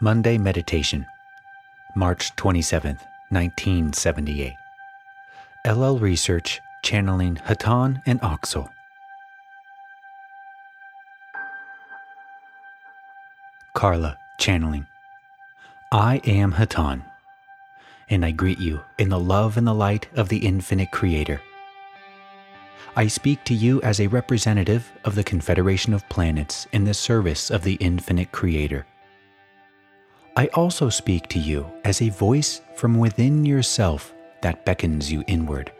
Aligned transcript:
Monday 0.00 0.38
Meditation, 0.38 1.06
March 1.94 2.34
27th, 2.36 3.00
1978. 3.30 4.54
LL 5.66 5.98
Research 5.98 6.60
channeling 6.82 7.36
Hatonn 7.36 8.00
and 8.06 8.20
Oxal. 8.22 8.70
Carla 13.74 14.16
channeling. 14.38 14.86
I 15.92 16.20
am 16.24 16.52
Hatonn, 16.52 17.02
and 18.08 18.24
I 18.24 18.30
greet 18.30 18.58
you 18.58 18.80
in 18.98 19.08
the 19.08 19.20
love 19.20 19.56
and 19.56 19.66
the 19.66 19.74
light 19.74 20.08
of 20.14 20.28
the 20.28 20.38
infinite 20.38 20.90
Creator. 20.90 21.40
I 22.96 23.06
speak 23.06 23.44
to 23.44 23.54
you 23.54 23.80
as 23.82 24.00
a 24.00 24.08
representative 24.08 24.92
of 25.04 25.14
the 25.14 25.22
Confederation 25.22 25.94
of 25.94 26.08
Planets 26.08 26.66
in 26.72 26.84
the 26.84 26.94
service 26.94 27.50
of 27.50 27.62
the 27.62 27.74
infinite 27.74 28.32
Creator. 28.32 28.86
I 30.40 30.46
also 30.54 30.88
speak 30.88 31.28
to 31.28 31.38
you 31.38 31.70
as 31.84 32.00
a 32.00 32.08
voice 32.08 32.62
from 32.74 32.98
within 32.98 33.44
yourself 33.44 34.14
that 34.40 34.64
beckons 34.64 35.12
you 35.12 35.22
inward, 35.26 35.70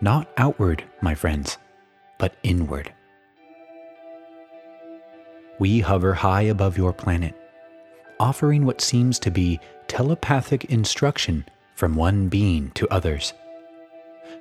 not 0.00 0.26
outward, 0.38 0.82
my 1.02 1.14
friends, 1.14 1.58
but 2.16 2.34
inward. 2.42 2.90
We 5.58 5.80
hover 5.80 6.14
high 6.14 6.44
above 6.44 6.78
your 6.78 6.94
planet, 6.94 7.34
offering 8.18 8.64
what 8.64 8.80
seems 8.80 9.18
to 9.18 9.30
be 9.30 9.60
telepathic 9.86 10.64
instruction 10.64 11.44
from 11.74 11.94
one 11.94 12.28
being 12.28 12.70
to 12.70 12.88
others. 12.88 13.34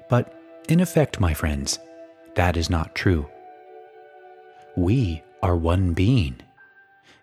But 0.08 0.34
in 0.70 0.80
effect, 0.80 1.20
my 1.20 1.34
friends, 1.34 1.80
that 2.36 2.56
is 2.56 2.70
not 2.70 2.96
true. 2.96 3.30
We 4.78 5.22
are 5.44 5.58
one 5.58 5.92
being, 5.92 6.38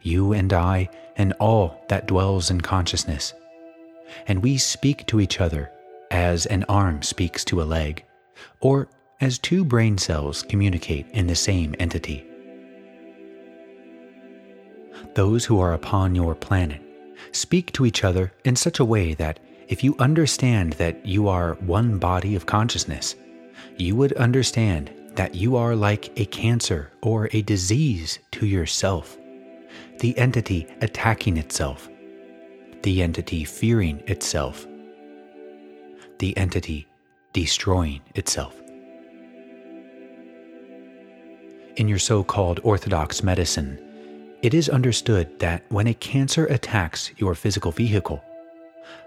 you 0.03 0.33
and 0.33 0.53
I, 0.53 0.89
and 1.17 1.33
all 1.35 1.85
that 1.89 2.07
dwells 2.07 2.51
in 2.51 2.61
consciousness. 2.61 3.35
And 4.27 4.43
we 4.43 4.59
speak 4.59 5.07
to 5.07 5.21
each 5.21 5.41
other 5.41 5.71
as 6.11 6.47
an 6.47 6.65
arm 6.69 7.03
speaks 7.03 7.45
to 7.47 7.63
a 7.63 7.65
leg, 7.65 8.05
or 8.61 8.89
as 9.21 9.39
two 9.39 9.65
brain 9.65 9.97
cells 9.97 10.43
communicate 10.43 11.07
in 11.13 11.27
the 11.27 11.35
same 11.35 11.75
entity. 11.79 12.27
Those 15.15 15.45
who 15.45 15.61
are 15.61 15.73
upon 15.73 16.15
your 16.15 16.35
planet 16.35 16.81
speak 17.33 17.73
to 17.73 17.87
each 17.87 18.05
other 18.05 18.33
in 18.45 18.57
such 18.57 18.81
a 18.81 18.85
way 18.85 19.15
that 19.15 19.39
if 19.69 19.83
you 19.83 19.97
understand 19.99 20.75
that 20.75 21.05
you 21.07 21.29
are 21.29 21.55
one 21.55 21.99
body 21.99 22.35
of 22.35 22.47
consciousness, 22.47 23.15
you 23.79 23.97
would 23.97 24.13
understand 24.15 24.91
that 25.15 25.35
you 25.35 25.57
are 25.57 25.77
like 25.77 26.11
a 26.19 26.25
cancer 26.27 26.91
or 27.03 27.29
a 27.33 27.43
disease 27.43 28.19
to 28.33 28.47
yourself, 28.47 29.17
the 30.03 30.19
entity 30.19 30.67
attacking 30.81 31.37
itself, 31.37 31.89
the 32.83 33.01
entity 33.01 33.45
fearing 33.45 34.03
itself, 34.09 34.67
the 36.19 36.37
entity 36.37 36.89
destroying 37.33 38.01
itself. 38.17 38.61
In 41.77 41.87
your 41.87 42.01
so 42.01 42.25
called 42.25 42.59
orthodox 42.65 43.23
medicine, 43.23 43.79
it 44.43 44.55
is 44.55 44.69
understood 44.69 45.39
that 45.39 45.63
when 45.69 45.87
a 45.87 45.95
cancer 45.95 46.47
attacks 46.47 47.13
your 47.19 47.37
physical 47.37 47.71
vehicle, 47.71 48.25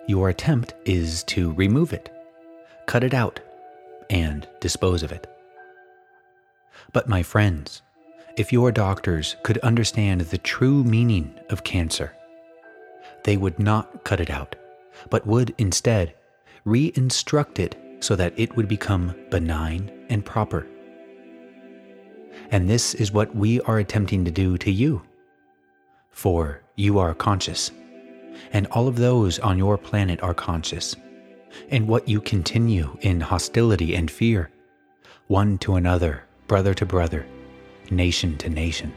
your 0.07 0.29
attempt 0.29 0.75
is 0.85 1.25
to 1.25 1.51
remove 1.55 1.91
it, 1.91 2.09
cut 2.85 3.03
it 3.03 3.13
out, 3.13 3.41
and 4.09 4.47
dispose 4.61 5.03
of 5.03 5.11
it. 5.11 5.27
But, 6.93 7.09
my 7.09 7.21
friends, 7.21 7.81
if 8.37 8.51
your 8.51 8.71
doctors 8.71 9.35
could 9.43 9.57
understand 9.59 10.21
the 10.21 10.37
true 10.37 10.83
meaning 10.83 11.33
of 11.49 11.63
cancer, 11.63 12.15
they 13.23 13.37
would 13.37 13.57
not 13.59 14.03
cut 14.03 14.19
it 14.19 14.29
out, 14.29 14.55
but 15.09 15.25
would 15.25 15.53
instead 15.57 16.13
re-instruct 16.65 17.59
it 17.59 17.75
so 17.99 18.15
that 18.15 18.33
it 18.37 18.55
would 18.55 18.67
become 18.67 19.15
benign 19.29 19.89
and 20.09 20.25
proper. 20.25 20.67
And 22.51 22.69
this 22.69 22.93
is 22.93 23.11
what 23.11 23.35
we 23.35 23.61
are 23.61 23.79
attempting 23.79 24.25
to 24.25 24.31
do 24.31 24.57
to 24.59 24.71
you. 24.71 25.01
For 26.11 26.61
you 26.75 26.99
are 26.99 27.13
conscious, 27.13 27.71
and 28.51 28.67
all 28.67 28.87
of 28.87 28.97
those 28.97 29.39
on 29.39 29.57
your 29.57 29.77
planet 29.77 30.21
are 30.21 30.33
conscious. 30.33 30.95
And 31.69 31.87
what 31.87 32.07
you 32.09 32.19
continue 32.19 32.97
in 33.01 33.21
hostility 33.21 33.95
and 33.95 34.11
fear, 34.11 34.49
one 35.27 35.57
to 35.59 35.75
another 35.75 36.23
brother 36.47 36.73
to 36.75 36.85
brother, 36.85 37.25
nation 37.91 38.37
to 38.37 38.49
nation. 38.49 38.93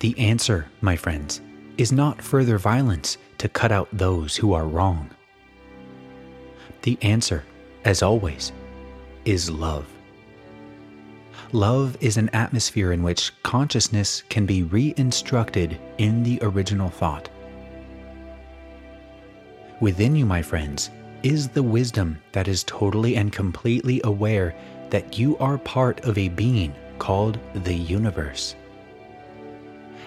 The 0.00 0.18
answer, 0.18 0.68
my 0.80 0.96
friends, 0.96 1.40
is 1.76 1.92
not 1.92 2.22
further 2.22 2.58
violence 2.58 3.18
to 3.38 3.48
cut 3.48 3.72
out 3.72 3.88
those 3.92 4.36
who 4.36 4.52
are 4.52 4.66
wrong. 4.66 5.10
The 6.82 6.98
answer, 7.02 7.44
as 7.84 8.02
always, 8.02 8.52
is 9.24 9.50
love. 9.50 9.86
Love 11.52 11.96
is 12.00 12.16
an 12.16 12.28
atmosphere 12.30 12.92
in 12.92 13.02
which 13.02 13.32
consciousness 13.42 14.22
can 14.28 14.46
be 14.46 14.62
re 14.62 14.94
instructed 14.96 15.78
in 15.98 16.22
the 16.22 16.38
original 16.42 16.88
thought. 16.88 17.28
Within 19.80 20.14
you, 20.14 20.26
my 20.26 20.42
friends, 20.42 20.90
is 21.22 21.48
the 21.48 21.62
wisdom 21.62 22.18
that 22.32 22.48
is 22.48 22.64
totally 22.64 23.16
and 23.16 23.32
completely 23.32 24.00
aware 24.04 24.54
that 24.90 25.18
you 25.18 25.36
are 25.38 25.58
part 25.58 26.00
of 26.04 26.16
a 26.16 26.28
being 26.28 26.74
called 27.00 27.40
the 27.54 27.74
universe. 27.74 28.54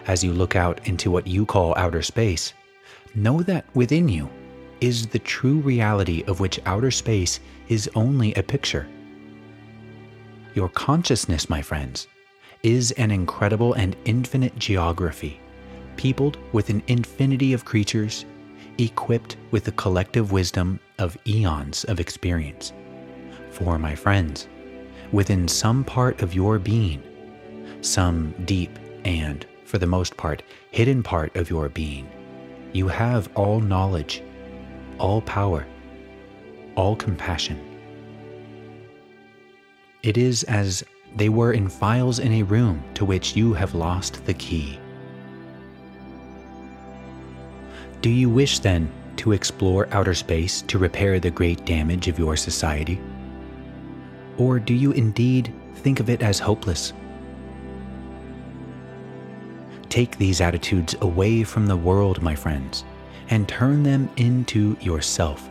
As 0.07 0.23
you 0.23 0.31
look 0.31 0.55
out 0.55 0.87
into 0.87 1.11
what 1.11 1.27
you 1.27 1.45
call 1.45 1.75
outer 1.75 2.01
space, 2.01 2.53
know 3.15 3.41
that 3.41 3.65
within 3.73 4.07
you 4.07 4.29
is 4.79 5.07
the 5.07 5.19
true 5.19 5.59
reality 5.59 6.23
of 6.27 6.39
which 6.39 6.61
outer 6.65 6.91
space 6.91 7.41
is 7.67 7.89
only 7.95 8.33
a 8.35 8.43
picture. 8.43 8.87
Your 10.55 10.69
consciousness, 10.69 11.49
my 11.49 11.61
friends, 11.61 12.07
is 12.61 12.91
an 12.91 13.11
incredible 13.11 13.73
and 13.73 13.95
infinite 14.05 14.57
geography, 14.57 15.39
peopled 15.97 16.37
with 16.53 16.69
an 16.69 16.83
infinity 16.87 17.53
of 17.53 17.65
creatures, 17.65 18.25
equipped 18.77 19.37
with 19.51 19.63
the 19.63 19.71
collective 19.73 20.31
wisdom 20.31 20.79
of 20.99 21.17
eons 21.27 21.85
of 21.85 21.99
experience. 21.99 22.71
For, 23.51 23.79
my 23.79 23.95
friends, 23.95 24.47
within 25.11 25.47
some 25.47 25.83
part 25.83 26.21
of 26.21 26.33
your 26.33 26.59
being, 26.59 27.01
some 27.81 28.33
deep 28.45 28.77
and, 29.05 29.45
for 29.65 29.77
the 29.77 29.87
most 29.87 30.17
part, 30.17 30.43
hidden 30.71 31.03
part 31.03 31.35
of 31.35 31.49
your 31.49 31.69
being, 31.69 32.09
you 32.71 32.87
have 32.87 33.29
all 33.35 33.59
knowledge, 33.59 34.23
all 34.97 35.21
power, 35.21 35.65
all 36.75 36.95
compassion. 36.95 37.59
It 40.01 40.17
is 40.17 40.43
as 40.43 40.83
they 41.15 41.29
were 41.29 41.53
in 41.53 41.69
files 41.69 42.19
in 42.19 42.33
a 42.33 42.43
room 42.43 42.83
to 42.95 43.05
which 43.05 43.35
you 43.35 43.53
have 43.53 43.75
lost 43.75 44.25
the 44.25 44.33
key. 44.33 44.79
Do 48.01 48.09
you 48.09 48.29
wish 48.29 48.59
then 48.59 48.91
to 49.17 49.31
explore 49.31 49.87
outer 49.91 50.13
space 50.13 50.61
to 50.63 50.77
repair 50.77 51.19
the 51.19 51.31
great 51.31 51.63
damage 51.65 52.07
of 52.07 52.19
your 52.19 52.35
society? 52.35 52.99
Or 54.37 54.59
do 54.59 54.73
you 54.73 54.91
indeed 54.91 55.53
think 55.75 55.99
of 55.99 56.09
it 56.09 56.21
as 56.21 56.39
hopeless? 56.39 56.93
Take 59.89 60.17
these 60.17 60.41
attitudes 60.41 60.95
away 61.01 61.43
from 61.43 61.67
the 61.67 61.77
world, 61.77 62.21
my 62.21 62.33
friends, 62.33 62.83
and 63.29 63.47
turn 63.47 63.83
them 63.83 64.09
into 64.17 64.75
yourself. 64.81 65.49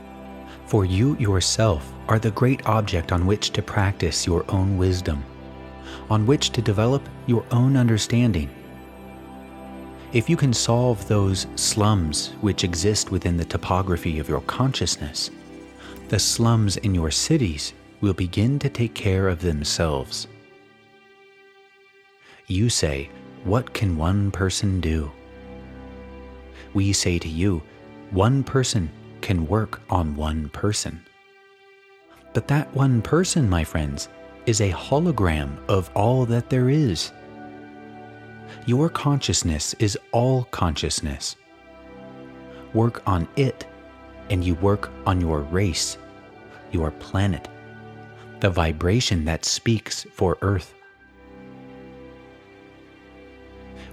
For 0.66 0.84
you 0.84 1.16
yourself 1.18 1.92
are 2.08 2.18
the 2.18 2.32
great 2.32 2.66
object 2.66 3.12
on 3.12 3.26
which 3.26 3.50
to 3.50 3.62
practice 3.62 4.26
your 4.26 4.44
own 4.50 4.78
wisdom, 4.78 5.24
on 6.10 6.26
which 6.26 6.50
to 6.50 6.62
develop 6.62 7.08
your 7.26 7.44
own 7.52 7.76
understanding. 7.76 8.50
If 10.12 10.28
you 10.28 10.36
can 10.36 10.52
solve 10.52 11.06
those 11.06 11.46
slums 11.54 12.34
which 12.40 12.64
exist 12.64 13.10
within 13.10 13.36
the 13.36 13.44
topography 13.44 14.18
of 14.18 14.28
your 14.28 14.40
consciousness, 14.42 15.30
the 16.08 16.18
slums 16.18 16.76
in 16.78 16.94
your 16.94 17.10
cities 17.10 17.74
will 18.02 18.12
begin 18.12 18.58
to 18.58 18.68
take 18.68 18.92
care 18.94 19.28
of 19.28 19.40
themselves. 19.40 20.26
You 22.48 22.68
say, 22.68 23.08
What 23.44 23.72
can 23.72 23.96
one 23.96 24.30
person 24.30 24.80
do? 24.80 25.10
We 26.74 26.92
say 26.92 27.18
to 27.18 27.28
you, 27.28 27.62
One 28.10 28.44
person 28.44 28.90
can 29.22 29.46
work 29.46 29.80
on 29.88 30.16
one 30.16 30.50
person. 30.50 31.00
But 32.34 32.48
that 32.48 32.74
one 32.74 33.00
person, 33.00 33.48
my 33.48 33.62
friends, 33.64 34.08
is 34.46 34.60
a 34.60 34.70
hologram 34.70 35.56
of 35.68 35.90
all 35.94 36.26
that 36.26 36.50
there 36.50 36.68
is. 36.68 37.12
Your 38.66 38.88
consciousness 38.88 39.74
is 39.78 39.96
all 40.10 40.44
consciousness. 40.50 41.36
Work 42.74 43.02
on 43.06 43.28
it, 43.36 43.66
and 44.30 44.42
you 44.42 44.54
work 44.56 44.90
on 45.06 45.20
your 45.20 45.40
race, 45.40 45.98
your 46.72 46.90
planet, 46.90 47.48
the 48.42 48.50
vibration 48.50 49.24
that 49.24 49.44
speaks 49.44 50.04
for 50.12 50.36
Earth. 50.42 50.74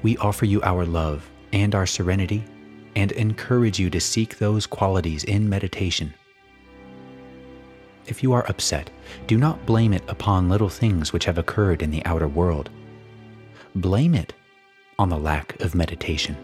We 0.02 0.18
offer 0.18 0.46
you 0.46 0.60
our 0.64 0.88
love 0.88 1.30
and 1.54 1.76
our 1.76 1.86
serenity 1.86 2.44
and 2.96 3.12
encourage 3.12 3.78
you 3.78 3.92
to 3.92 4.00
seek 4.00 4.40
those 4.40 4.66
qualities 4.66 5.24
in 5.24 5.48
meditation. 5.48 6.16
If 8.08 8.24
you 8.24 8.34
are 8.34 8.50
upset, 8.50 8.90
do 9.28 9.38
not 9.38 9.68
blame 9.68 9.94
it 9.94 10.02
upon 10.08 10.50
little 10.50 10.68
things 10.68 11.14
which 11.14 11.26
have 11.26 11.38
occurred 11.38 11.84
in 11.84 11.92
the 11.92 12.04
outer 12.06 12.28
world. 12.28 12.72
Blame 13.76 14.16
it 14.16 14.34
on 14.98 15.10
the 15.10 15.20
lack 15.20 15.62
of 15.62 15.76
meditation. 15.76 16.36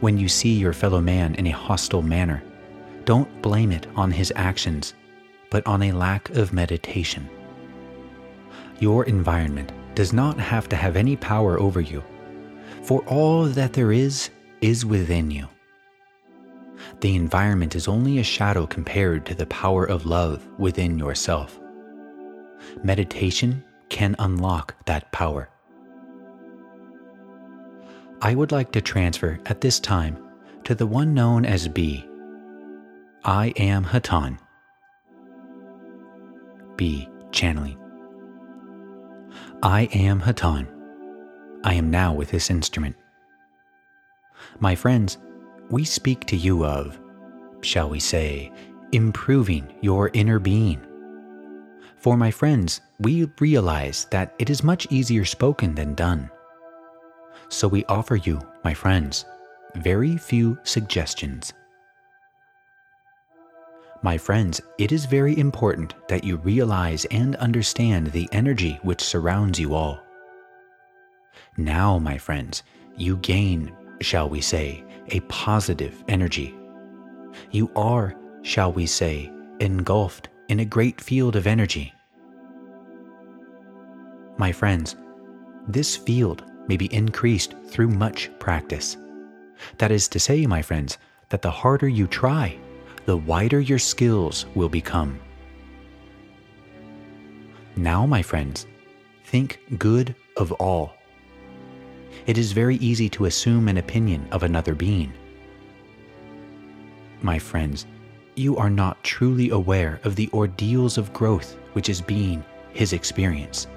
When 0.00 0.18
you 0.18 0.26
see 0.26 0.58
your 0.58 0.72
fellow 0.72 1.00
man 1.00 1.36
in 1.36 1.46
a 1.46 1.50
hostile 1.50 2.02
manner, 2.02 2.42
don't 3.04 3.40
blame 3.40 3.70
it 3.70 3.86
on 3.94 4.10
his 4.10 4.32
actions, 4.34 4.94
but 5.50 5.66
on 5.66 5.82
a 5.82 5.92
lack 5.92 6.30
of 6.30 6.52
meditation. 6.52 7.28
Your 8.80 9.04
environment 9.04 9.72
does 9.94 10.12
not 10.12 10.38
have 10.38 10.68
to 10.68 10.76
have 10.76 10.96
any 10.96 11.16
power 11.16 11.58
over 11.58 11.80
you, 11.80 12.02
for 12.82 13.02
all 13.06 13.44
that 13.44 13.72
there 13.72 13.92
is 13.92 14.30
is 14.60 14.84
within 14.84 15.30
you. 15.30 15.48
The 17.00 17.14
environment 17.14 17.74
is 17.74 17.88
only 17.88 18.18
a 18.18 18.24
shadow 18.24 18.66
compared 18.66 19.26
to 19.26 19.34
the 19.34 19.46
power 19.46 19.84
of 19.84 20.06
love 20.06 20.46
within 20.58 20.98
yourself. 20.98 21.58
Meditation 22.82 23.64
can 23.88 24.16
unlock 24.18 24.74
that 24.86 25.10
power. 25.12 25.48
I 28.20 28.34
would 28.34 28.52
like 28.52 28.72
to 28.72 28.80
transfer 28.80 29.38
at 29.46 29.60
this 29.60 29.78
time 29.78 30.18
to 30.64 30.74
the 30.74 30.86
one 30.86 31.14
known 31.14 31.44
as 31.44 31.68
B. 31.68 32.04
I 33.24 33.52
am 33.56 33.84
Hatonn. 33.84 34.38
B. 36.78 37.08
Channeling. 37.30 37.76
I 39.62 39.82
am 39.92 40.22
Hatonn. 40.22 40.66
I 41.64 41.74
am 41.74 41.90
now 41.90 42.14
with 42.14 42.30
this 42.30 42.48
instrument. 42.50 42.96
My 44.60 44.74
friends, 44.74 45.18
we 45.70 45.84
speak 45.84 46.24
to 46.26 46.36
you 46.36 46.64
of, 46.64 46.98
shall 47.60 47.90
we 47.90 48.00
say, 48.00 48.50
improving 48.92 49.74
your 49.82 50.10
inner 50.14 50.38
being. 50.38 50.80
For 51.96 52.16
my 52.16 52.30
friends, 52.30 52.80
we 53.00 53.28
realize 53.40 54.06
that 54.12 54.34
it 54.38 54.48
is 54.48 54.62
much 54.62 54.86
easier 54.90 55.24
spoken 55.24 55.74
than 55.74 55.94
done. 55.94 56.30
So 57.48 57.66
we 57.66 57.84
offer 57.86 58.16
you, 58.16 58.40
my 58.62 58.72
friends, 58.72 59.24
very 59.74 60.16
few 60.16 60.56
suggestions. 60.62 61.52
My 64.00 64.16
friends, 64.16 64.60
it 64.78 64.92
is 64.92 65.06
very 65.06 65.36
important 65.38 65.94
that 66.06 66.22
you 66.22 66.36
realize 66.36 67.04
and 67.06 67.34
understand 67.36 68.06
the 68.08 68.28
energy 68.30 68.78
which 68.82 69.00
surrounds 69.00 69.58
you 69.58 69.74
all. 69.74 70.00
Now, 71.56 71.98
my 71.98 72.16
friends, 72.16 72.62
you 72.96 73.16
gain, 73.16 73.72
shall 74.00 74.28
we 74.28 74.40
say, 74.40 74.84
a 75.08 75.18
positive 75.22 76.04
energy. 76.06 76.54
You 77.50 77.72
are, 77.74 78.14
shall 78.42 78.72
we 78.72 78.86
say, 78.86 79.32
engulfed 79.58 80.28
in 80.48 80.60
a 80.60 80.64
great 80.64 81.00
field 81.00 81.34
of 81.34 81.48
energy. 81.48 81.92
My 84.36 84.52
friends, 84.52 84.94
this 85.66 85.96
field 85.96 86.44
may 86.68 86.76
be 86.76 86.92
increased 86.94 87.54
through 87.66 87.88
much 87.88 88.30
practice. 88.38 88.96
That 89.78 89.90
is 89.90 90.06
to 90.08 90.20
say, 90.20 90.46
my 90.46 90.62
friends, 90.62 90.98
that 91.30 91.42
the 91.42 91.50
harder 91.50 91.88
you 91.88 92.06
try, 92.06 92.56
the 93.08 93.16
wider 93.16 93.58
your 93.58 93.78
skills 93.78 94.44
will 94.54 94.68
become. 94.68 95.18
Now, 97.74 98.04
my 98.04 98.20
friends, 98.20 98.66
think 99.24 99.60
good 99.78 100.14
of 100.36 100.52
all 100.52 100.92
it 102.26 102.36
is 102.36 102.52
very 102.52 102.76
easy 102.76 103.08
to 103.08 103.24
assume 103.24 103.66
an 103.68 103.78
opinion 103.78 104.28
of 104.30 104.42
another 104.42 104.74
being. 104.74 105.10
My 107.22 107.38
friends, 107.38 107.86
you 108.34 108.58
are 108.58 108.68
not 108.68 109.02
truly 109.02 109.48
aware 109.48 110.00
of 110.04 110.14
the 110.14 110.28
ordeals 110.34 110.98
of 110.98 111.14
growth 111.14 111.56
which 111.72 111.88
is 111.88 112.02
being 112.02 112.44
his 112.74 112.92
experience. 112.92 113.68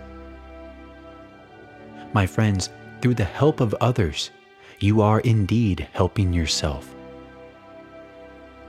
My 2.12 2.26
friends, 2.26 2.70
through 3.00 3.16
the 3.16 3.24
help 3.24 3.62
of 3.62 3.74
others, 3.80 4.30
you 4.82 5.00
are 5.00 5.22
indeed 5.22 5.88
helping 5.94 6.34
yourself. 6.34 6.94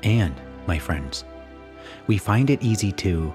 And, 0.04 0.40
my 0.66 0.78
friends, 0.78 1.24
we 2.06 2.18
find 2.18 2.50
it 2.50 2.62
easy 2.62 2.92
to 2.92 3.32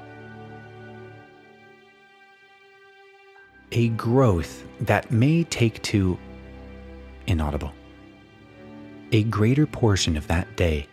a 3.71 3.89
growth 3.89 4.65
that 4.81 5.11
may 5.11 5.43
take 5.43 5.81
to 5.83 6.17
inaudible. 7.27 7.73
A 9.11 9.23
greater 9.23 9.65
portion 9.65 10.17
of 10.17 10.27
that 10.27 10.55
day. 10.55 10.87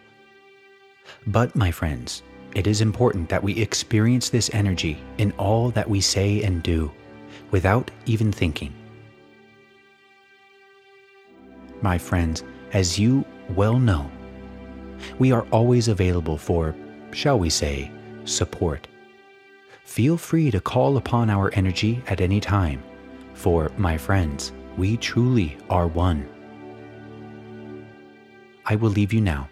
But, 1.27 1.55
my 1.55 1.71
friends, 1.71 2.23
it 2.55 2.67
is 2.67 2.81
important 2.81 3.29
that 3.29 3.43
we 3.43 3.57
experience 3.57 4.29
this 4.29 4.51
energy 4.53 4.99
in 5.19 5.33
all 5.33 5.71
that 5.71 5.89
we 5.89 6.01
say 6.01 6.43
and 6.43 6.63
do, 6.63 6.91
without 7.51 7.91
even 8.07 8.31
thinking. 8.31 8.73
My 11.83 11.99
friends, 11.99 12.45
as 12.73 12.99
you 12.99 13.25
well 13.51 13.79
know, 13.79 14.11
we 15.19 15.33
are 15.33 15.47
always 15.51 15.89
available 15.89 16.39
for, 16.39 16.75
shall 17.13 17.39
we 17.39 17.51
say, 17.51 17.91
support. 18.25 18.87
Feel 19.85 20.17
free 20.17 20.51
to 20.51 20.61
call 20.61 20.97
upon 20.97 21.31
our 21.31 21.51
energy 21.55 22.03
at 22.09 22.21
any 22.21 22.41
time, 22.41 22.83
for, 23.35 23.71
my 23.77 23.99
friends, 23.99 24.53
we 24.77 24.97
truly 24.97 25.57
are 25.69 25.87
one. 25.87 26.29
I 28.67 28.77
will 28.77 28.91
leave 28.91 29.13
you 29.13 29.21
now. 29.21 29.49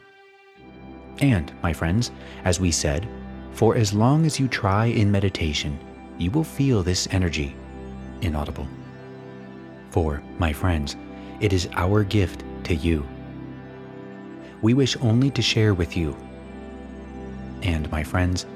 And, 1.19 1.53
my 1.63 1.73
friends, 1.73 2.11
as 2.45 2.59
we 2.59 2.71
said, 2.71 3.07
for 3.53 3.77
as 3.77 3.93
long 3.93 4.25
as 4.25 4.41
you 4.41 4.49
try 4.49 4.87
in 4.87 5.13
meditation, 5.13 5.79
you 6.19 6.31
will 6.31 6.45
feel 6.45 6.83
this 6.83 7.07
energy 7.11 7.55
inaudible. 8.23 8.67
For, 9.91 10.23
my 10.39 10.53
friends, 10.53 10.97
it 11.41 11.53
is 11.53 11.69
our 11.75 12.03
gift 12.05 12.45
to 12.65 12.75
you. 12.75 13.07
We 14.63 14.75
wish 14.75 14.97
only 14.99 15.31
to 15.33 15.43
share 15.43 15.75
with 15.75 15.97
you. 15.97 16.17
And, 17.63 17.91
my 17.91 18.03
friends, 18.03 18.47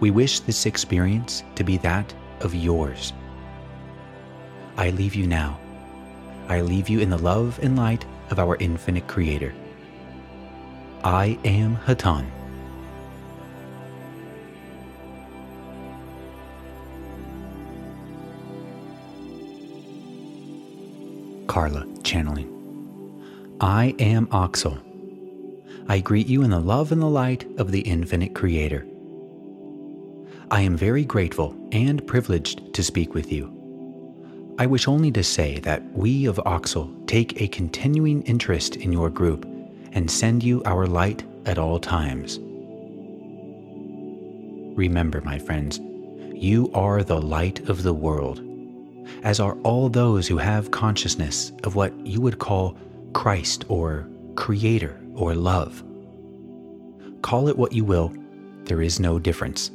we 0.00 0.10
wish 0.10 0.40
this 0.40 0.66
experience 0.66 1.42
to 1.56 1.64
be 1.64 1.76
that 1.78 2.14
of 2.40 2.54
yours. 2.54 3.12
I 4.76 4.90
leave 4.90 5.14
you 5.14 5.26
now 5.26 5.60
I 6.48 6.60
leave 6.60 6.88
you 6.88 7.00
in 7.00 7.10
the 7.10 7.18
love 7.18 7.58
and 7.60 7.76
light 7.76 8.04
of 8.30 8.38
our 8.38 8.56
infinite 8.56 9.08
Creator. 9.08 9.52
I 11.02 11.38
am 11.44 11.76
Hatonn. 11.76 12.26
Carla 21.48 21.86
channeling. 22.04 22.52
I 23.60 23.96
am 23.98 24.26
Oxal. 24.28 24.85
I 25.88 26.00
greet 26.00 26.26
you 26.26 26.42
in 26.42 26.50
the 26.50 26.58
love 26.58 26.90
and 26.90 27.00
the 27.00 27.06
light 27.06 27.46
of 27.58 27.70
the 27.70 27.80
infinite 27.80 28.34
Creator. 28.34 28.84
I 30.50 30.62
am 30.62 30.76
very 30.76 31.04
grateful 31.04 31.56
and 31.70 32.04
privileged 32.08 32.74
to 32.74 32.82
speak 32.82 33.14
with 33.14 33.30
you. 33.30 33.52
I 34.58 34.66
wish 34.66 34.88
only 34.88 35.12
to 35.12 35.22
say 35.22 35.60
that 35.60 35.84
we 35.92 36.26
of 36.26 36.40
Oxal 36.44 37.06
take 37.06 37.40
a 37.40 37.46
continuing 37.48 38.22
interest 38.22 38.74
in 38.74 38.92
your 38.92 39.10
group 39.10 39.44
and 39.92 40.10
send 40.10 40.42
you 40.42 40.60
our 40.64 40.86
light 40.86 41.24
at 41.44 41.56
all 41.56 41.78
times. 41.78 42.40
Remember, 44.76 45.20
my 45.20 45.38
friends, 45.38 45.78
you 46.34 46.68
are 46.74 47.04
the 47.04 47.22
light 47.22 47.68
of 47.68 47.84
the 47.84 47.94
world, 47.94 48.42
as 49.22 49.38
are 49.38 49.56
all 49.60 49.88
those 49.88 50.26
who 50.26 50.38
have 50.38 50.72
consciousness 50.72 51.52
of 51.62 51.76
what 51.76 51.94
you 52.04 52.20
would 52.20 52.40
call 52.40 52.76
Christ 53.12 53.64
or 53.68 54.08
Creator 54.36 55.00
or 55.14 55.34
love. 55.34 55.82
Call 57.22 57.48
it 57.48 57.58
what 57.58 57.72
you 57.72 57.84
will, 57.84 58.12
there 58.64 58.82
is 58.82 59.00
no 59.00 59.18
difference. 59.18 59.70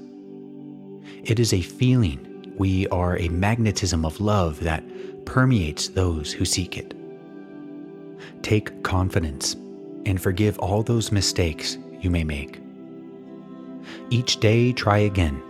It 1.24 1.40
is 1.40 1.54
a 1.54 1.62
feeling 1.62 2.54
we 2.58 2.88
are 2.88 3.18
a 3.18 3.30
magnetism 3.30 4.06
of 4.06 4.22
love 4.22 4.60
that 4.62 4.84
permeates 5.26 5.90
those 5.90 6.32
who 6.32 6.46
seek 6.46 6.78
it. 6.78 6.94
Take 8.44 8.84
confidence 8.84 9.56
and 10.06 10.22
forgive 10.22 10.58
all 10.60 10.84
those 10.84 11.12
mistakes 11.12 11.78
you 12.00 12.10
may 12.10 12.24
make. 12.24 12.62
Each 14.10 14.40
day, 14.40 14.74
try 14.74 15.00
again, 15.00 15.42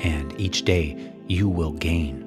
and 0.00 0.38
each 0.40 0.64
day 0.64 1.12
you 1.28 1.48
will 1.48 1.72
gain. 1.72 2.22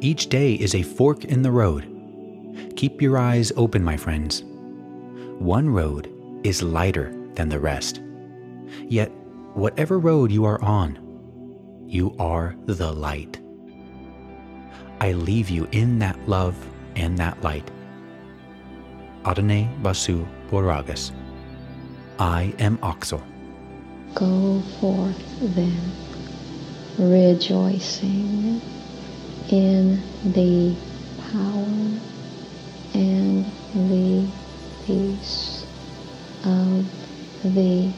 Each 0.00 0.28
day 0.28 0.54
is 0.54 0.74
a 0.74 0.82
fork 0.82 1.24
in 1.24 1.42
the 1.42 1.50
road. 1.50 1.99
Keep 2.76 3.02
your 3.02 3.18
eyes 3.18 3.52
open, 3.56 3.84
my 3.84 3.96
friends. 3.96 4.44
One 5.38 5.68
road 5.70 6.12
is 6.44 6.62
lighter 6.62 7.14
than 7.34 7.48
the 7.48 7.60
rest. 7.60 8.00
Yet, 8.88 9.10
whatever 9.54 9.98
road 9.98 10.30
you 10.30 10.44
are 10.44 10.62
on, 10.62 10.98
you 11.86 12.14
are 12.18 12.54
the 12.66 12.92
light. 12.92 13.40
I 15.00 15.12
leave 15.12 15.50
you 15.50 15.66
in 15.72 15.98
that 16.00 16.18
love 16.28 16.56
and 16.96 17.16
that 17.18 17.42
light. 17.42 17.70
Adonai 19.24 19.68
Basu 19.82 20.26
Boragas. 20.50 21.12
I 22.18 22.54
am 22.58 22.78
Oxal. 22.78 23.22
Go 24.14 24.60
forth 24.80 25.22
then, 25.40 25.80
rejoicing 26.98 28.60
in 29.48 30.02
the 30.24 30.74
power 31.32 32.00
and 33.00 33.50
the 33.74 34.30
peace 34.84 35.64
of 36.44 36.84
the 37.42 37.89